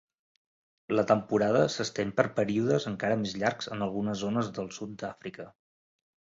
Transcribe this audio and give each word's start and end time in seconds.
La 0.99 1.03
temporada 1.11 1.61
s'estén 1.73 2.15
per 2.21 2.25
períodes 2.41 2.89
encara 2.93 3.21
més 3.27 3.37
llargs 3.43 3.71
en 3.79 3.87
algunes 3.89 4.21
zones 4.27 4.53
del 4.59 4.75
sud 4.81 4.99
d'Àfrica. 5.05 5.51